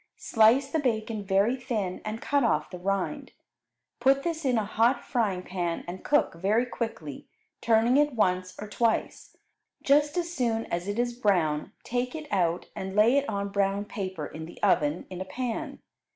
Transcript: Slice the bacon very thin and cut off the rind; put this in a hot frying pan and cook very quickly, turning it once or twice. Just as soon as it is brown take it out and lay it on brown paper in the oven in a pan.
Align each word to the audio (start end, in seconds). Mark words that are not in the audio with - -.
Slice 0.17 0.71
the 0.71 0.79
bacon 0.79 1.23
very 1.23 1.55
thin 1.55 2.01
and 2.03 2.23
cut 2.23 2.43
off 2.43 2.71
the 2.71 2.79
rind; 2.79 3.33
put 3.99 4.23
this 4.23 4.43
in 4.45 4.57
a 4.57 4.65
hot 4.65 5.05
frying 5.05 5.43
pan 5.43 5.83
and 5.87 6.03
cook 6.03 6.33
very 6.33 6.65
quickly, 6.65 7.27
turning 7.61 7.97
it 7.97 8.13
once 8.15 8.55
or 8.59 8.67
twice. 8.67 9.37
Just 9.83 10.17
as 10.17 10.33
soon 10.33 10.65
as 10.73 10.87
it 10.87 10.97
is 10.97 11.13
brown 11.13 11.71
take 11.83 12.15
it 12.15 12.25
out 12.33 12.65
and 12.75 12.95
lay 12.95 13.15
it 13.15 13.29
on 13.29 13.49
brown 13.49 13.85
paper 13.85 14.25
in 14.25 14.47
the 14.47 14.59
oven 14.63 15.05
in 15.11 15.21
a 15.21 15.25
pan. 15.25 15.83